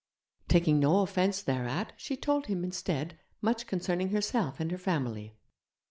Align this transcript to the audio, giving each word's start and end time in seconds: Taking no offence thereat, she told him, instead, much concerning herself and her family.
Taking 0.47 0.79
no 0.79 1.01
offence 1.01 1.43
thereat, 1.43 1.93
she 1.95 2.17
told 2.17 2.47
him, 2.47 2.63
instead, 2.63 3.19
much 3.39 3.67
concerning 3.67 4.09
herself 4.09 4.59
and 4.59 4.71
her 4.71 4.79
family. 4.79 5.35